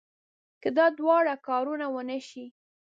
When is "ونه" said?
1.93-2.19